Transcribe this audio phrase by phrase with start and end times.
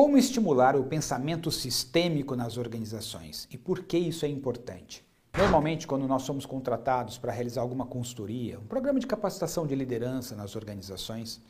[0.00, 5.04] Como estimular o pensamento sistêmico nas organizações e por que isso é importante?
[5.36, 10.34] Normalmente, quando nós somos contratados para realizar alguma consultoria, um programa de capacitação de liderança
[10.34, 11.42] nas organizações,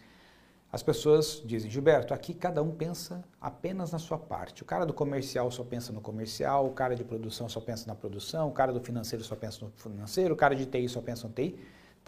[0.73, 4.65] as pessoas dizem, Gilberto, aqui cada um pensa apenas na sua parte.
[4.65, 7.95] O cara do comercial só pensa no comercial, o cara de produção só pensa na
[7.95, 11.29] produção, o cara do financeiro só pensa no financeiro, o cara de TI só pensa
[11.29, 11.57] no TI.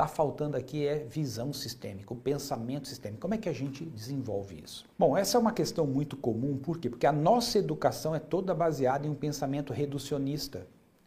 [0.02, 3.20] Está faltando aqui é visão sistêmica, o pensamento sistêmico.
[3.20, 4.84] Como é que a gente desenvolve isso?
[4.98, 6.90] Bom, essa é uma questão muito comum, por quê?
[6.90, 10.66] Porque a nossa educação é toda baseada em um pensamento reducionista,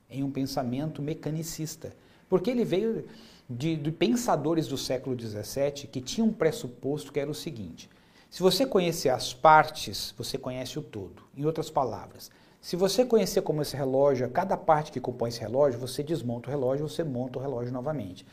[0.09, 1.93] em um pensamento mecanicista.
[2.29, 3.05] Porque ele veio
[3.49, 7.89] de, de pensadores do século XVII que tinham um pressuposto que era o seguinte:
[8.29, 11.21] se você conhecer as partes, você conhece o todo.
[11.35, 15.81] Em outras palavras, se você conhecer como esse relógio, cada parte que compõe esse relógio,
[15.81, 18.25] você desmonta o relógio, você monta o relógio novamente.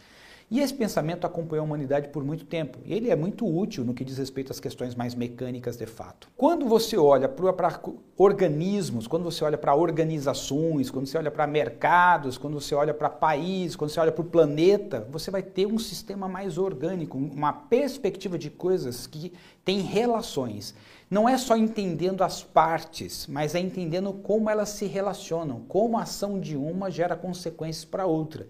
[0.52, 2.76] E esse pensamento acompanhou a humanidade por muito tempo.
[2.84, 6.28] Ele é muito útil no que diz respeito às questões mais mecânicas de fato.
[6.36, 7.80] Quando você olha para
[8.18, 13.08] organismos, quando você olha para organizações, quando você olha para mercados, quando você olha para
[13.08, 17.54] países, quando você olha para o planeta, você vai ter um sistema mais orgânico, uma
[17.54, 19.32] perspectiva de coisas que
[19.64, 20.74] tem relações.
[21.10, 26.02] Não é só entendendo as partes, mas é entendendo como elas se relacionam, como a
[26.02, 28.46] ação de uma gera consequências para outra.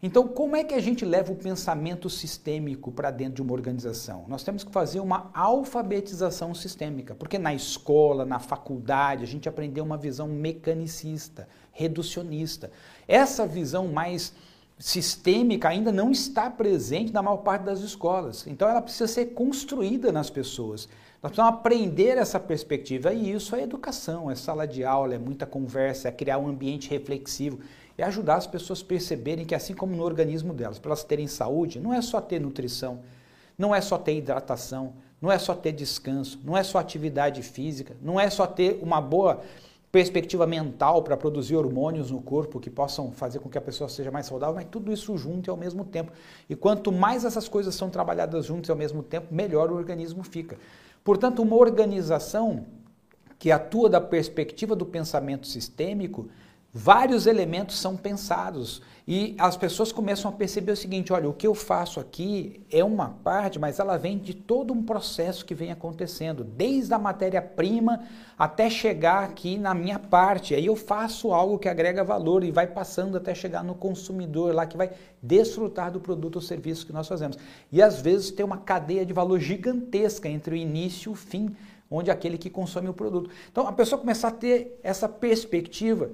[0.00, 4.24] Então, como é que a gente leva o pensamento sistêmico para dentro de uma organização?
[4.28, 9.84] Nós temos que fazer uma alfabetização sistêmica, porque na escola, na faculdade, a gente aprendeu
[9.84, 12.70] uma visão mecanicista, reducionista.
[13.08, 14.32] Essa visão mais
[14.78, 18.46] sistêmica ainda não está presente na maior parte das escolas.
[18.46, 20.88] Então, ela precisa ser construída nas pessoas.
[21.22, 25.46] Nós precisamos aprender essa perspectiva e isso é educação, é sala de aula, é muita
[25.46, 27.58] conversa, é criar um ambiente reflexivo
[27.98, 31.26] é ajudar as pessoas a perceberem que, assim como no organismo delas, para elas terem
[31.26, 33.00] saúde, não é só ter nutrição,
[33.58, 37.96] não é só ter hidratação, não é só ter descanso, não é só atividade física,
[38.00, 39.40] não é só ter uma boa
[39.90, 44.12] perspectiva mental para produzir hormônios no corpo que possam fazer com que a pessoa seja
[44.12, 46.12] mais saudável, mas tudo isso junto e ao mesmo tempo.
[46.48, 50.22] E quanto mais essas coisas são trabalhadas juntas e ao mesmo tempo, melhor o organismo
[50.22, 50.56] fica.
[51.08, 52.66] Portanto, uma organização
[53.38, 56.28] que atua da perspectiva do pensamento sistêmico
[56.72, 61.46] Vários elementos são pensados e as pessoas começam a perceber o seguinte: olha, o que
[61.46, 65.72] eu faço aqui é uma parte, mas ela vem de todo um processo que vem
[65.72, 68.02] acontecendo, desde a matéria-prima
[68.38, 70.54] até chegar aqui na minha parte.
[70.54, 74.66] Aí eu faço algo que agrega valor e vai passando até chegar no consumidor lá
[74.66, 74.90] que vai
[75.22, 77.38] desfrutar do produto ou serviço que nós fazemos.
[77.72, 81.56] E às vezes tem uma cadeia de valor gigantesca entre o início e o fim,
[81.90, 83.30] onde é aquele que consome o produto.
[83.50, 86.10] Então a pessoa começa a ter essa perspectiva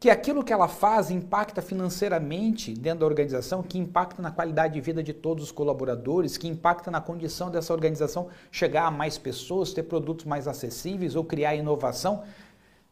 [0.00, 4.80] que aquilo que ela faz impacta financeiramente dentro da organização, que impacta na qualidade de
[4.80, 9.72] vida de todos os colaboradores, que impacta na condição dessa organização chegar a mais pessoas,
[9.72, 12.22] ter produtos mais acessíveis ou criar inovação.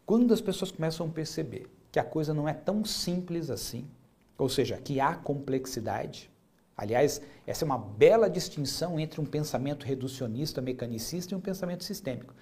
[0.05, 3.87] Quando as pessoas começam a perceber que a coisa não é tão simples assim,
[4.37, 6.29] ou seja, que há complexidade.
[6.77, 12.35] Aliás, essa é uma bela distinção entre um pensamento reducionista, mecanicista e um pensamento sistêmico.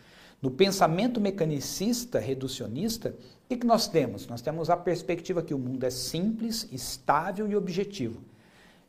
[0.45, 4.27] No pensamento mecanicista, reducionista, o que, que nós temos?
[4.27, 8.21] Nós temos a perspectiva que o mundo é simples, estável e objetivo.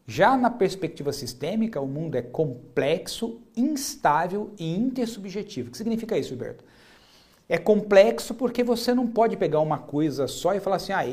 [0.05, 5.69] Já na perspectiva sistêmica, o mundo é complexo, instável e intersubjetivo.
[5.69, 6.65] O que significa isso, Gilberto?
[7.47, 11.07] É complexo porque você não pode pegar uma coisa só e falar assim, ah,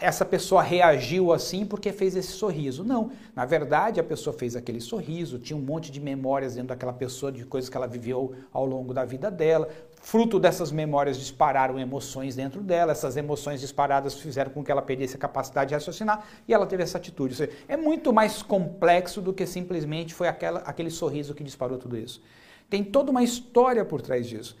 [0.00, 2.84] essa pessoa reagiu assim porque fez esse sorriso.
[2.84, 6.92] Não, na verdade a pessoa fez aquele sorriso, tinha um monte de memórias dentro daquela
[6.92, 9.68] pessoa, de coisas que ela viveu ao longo da vida dela.
[10.02, 15.16] Fruto dessas memórias dispararam emoções dentro dela, essas emoções disparadas fizeram com que ela perdesse
[15.16, 17.34] a capacidade de raciocinar e ela teve essa atitude.
[17.34, 21.96] Seja, é muito mais complexo do que simplesmente foi aquela, aquele sorriso que disparou tudo
[21.96, 22.22] isso.
[22.68, 24.56] Tem toda uma história por trás disso.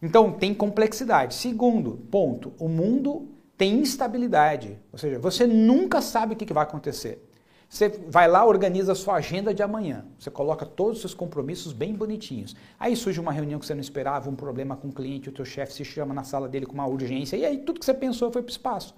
[0.00, 1.34] Então, tem complexidade.
[1.34, 7.26] Segundo ponto, o mundo tem instabilidade, ou seja, você nunca sabe o que vai acontecer.
[7.68, 10.04] Você vai lá, organiza a sua agenda de amanhã.
[10.18, 12.54] Você coloca todos os seus compromissos bem bonitinhos.
[12.78, 15.44] Aí surge uma reunião que você não esperava, um problema com o cliente, o teu
[15.44, 18.30] chefe se chama na sala dele com uma urgência, e aí tudo que você pensou
[18.30, 18.94] foi para o espaço.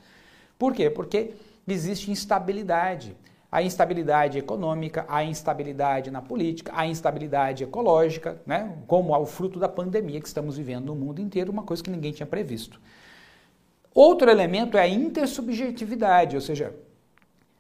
[0.59, 0.91] Por quê?
[0.91, 1.35] Porque
[1.67, 3.17] existe instabilidade.
[3.51, 8.77] A instabilidade econômica, a instabilidade na política, a instabilidade ecológica, né?
[8.87, 12.13] como o fruto da pandemia que estamos vivendo no mundo inteiro, uma coisa que ninguém
[12.13, 12.79] tinha previsto.
[13.99, 16.73] Outro elemento é a intersubjetividade, ou seja,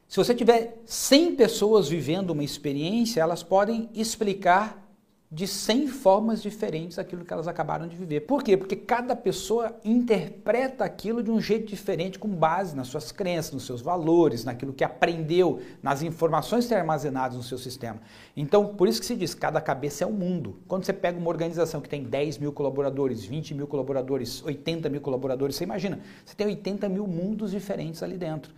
[0.06, 4.87] se você tiver 100 pessoas vivendo uma experiência, elas podem explicar
[5.30, 8.20] de 100 formas diferentes daquilo que elas acabaram de viver.
[8.20, 8.56] Por quê?
[8.56, 13.66] Porque cada pessoa interpreta aquilo de um jeito diferente com base nas suas crenças, nos
[13.66, 18.00] seus valores, naquilo que aprendeu, nas informações que armazenadas no seu sistema.
[18.34, 20.60] Então, por isso que se diz, cada cabeça é um mundo.
[20.66, 25.02] Quando você pega uma organização que tem 10 mil colaboradores, 20 mil colaboradores, 80 mil
[25.02, 28.54] colaboradores, você imagina, você tem 80 mil mundos diferentes ali dentro.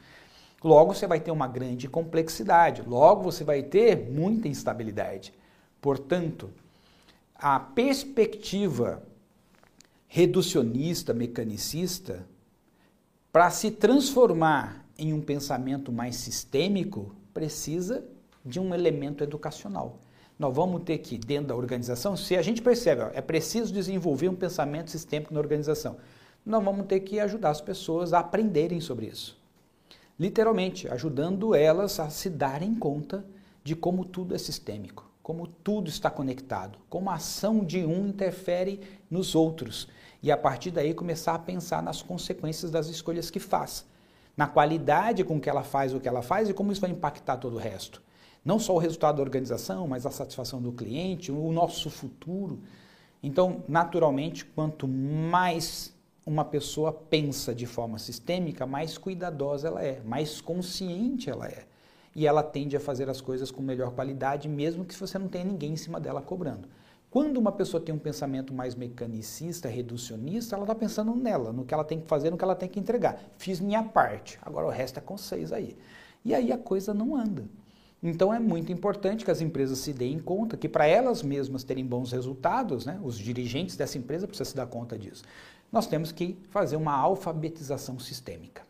[0.63, 5.33] Logo, você vai ter uma grande complexidade, logo, você vai ter muita instabilidade.
[5.81, 6.51] Portanto,
[7.41, 9.03] a perspectiva
[10.07, 12.27] reducionista, mecanicista,
[13.33, 18.05] para se transformar em um pensamento mais sistêmico, precisa
[18.45, 19.99] de um elemento educacional.
[20.39, 24.29] Nós vamos ter que, dentro da organização, se a gente percebe, ó, é preciso desenvolver
[24.29, 25.97] um pensamento sistêmico na organização,
[26.45, 29.39] nós vamos ter que ajudar as pessoas a aprenderem sobre isso.
[30.19, 33.25] Literalmente, ajudando elas a se darem conta
[33.65, 38.81] de como tudo é sistêmico como tudo está conectado, como a ação de um interfere
[39.09, 39.87] nos outros.
[40.21, 43.87] E a partir daí começar a pensar nas consequências das escolhas que faz,
[44.37, 47.37] na qualidade com que ela faz o que ela faz e como isso vai impactar
[47.37, 48.03] todo o resto.
[48.45, 52.59] Não só o resultado da organização, mas a satisfação do cliente, o nosso futuro.
[53.23, 55.95] Então, naturalmente, quanto mais
[56.27, 61.67] uma pessoa pensa de forma sistêmica, mais cuidadosa ela é, mais consciente ela é
[62.15, 65.45] e ela tende a fazer as coisas com melhor qualidade, mesmo que você não tenha
[65.45, 66.69] ninguém em cima dela cobrando.
[67.11, 71.75] Quando uma pessoa tem um pensamento mais mecanicista, reducionista, ela está pensando nela, no que
[71.75, 73.21] ela tem que fazer, no que ela tem que entregar.
[73.37, 75.77] Fiz minha parte, agora o resto é com vocês aí.
[76.25, 77.45] E aí a coisa não anda.
[78.03, 81.85] Então é muito importante que as empresas se deem conta que para elas mesmas terem
[81.85, 85.25] bons resultados, né, os dirigentes dessa empresa precisam se dar conta disso.
[85.71, 88.70] Nós temos que fazer uma alfabetização sistêmica.